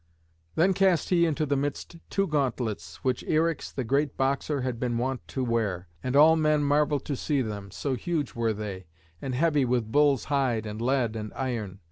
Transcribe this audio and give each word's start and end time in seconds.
Then 0.55 0.73
cast 0.73 1.09
he 1.09 1.27
into 1.27 1.45
the 1.45 1.55
midst 1.55 1.97
two 2.09 2.25
gauntlets 2.25 2.95
which 3.03 3.23
Eryx, 3.27 3.71
the 3.71 3.83
great 3.83 4.17
boxer, 4.17 4.61
had 4.61 4.79
been 4.79 4.97
wont 4.97 5.27
to 5.27 5.43
wear. 5.43 5.89
And 6.01 6.15
all 6.15 6.35
men 6.35 6.63
marvelled 6.63 7.05
to 7.05 7.15
see 7.15 7.43
them, 7.43 7.69
so 7.69 7.93
huge 7.93 8.33
were 8.33 8.51
they, 8.51 8.87
and 9.21 9.35
heavy 9.35 9.63
with 9.63 9.91
bull's 9.91 10.23
hide 10.23 10.65
and 10.65 10.81
lead 10.81 11.15
and 11.15 11.31
iron. 11.35 11.77